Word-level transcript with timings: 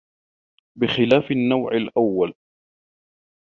بِخِلَافِ 0.75 1.31
النَّوْعِ 1.31 1.71
الْأَوَّلِ 1.71 2.33